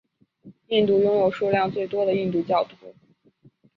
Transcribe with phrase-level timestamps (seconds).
[0.69, 2.75] 印度拥有数量最多印度教徒。